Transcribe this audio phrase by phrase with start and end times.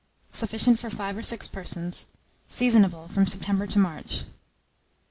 [0.31, 2.07] Sufficient for 5 or 6 persons.
[2.49, 4.23] Seasonable from September to March.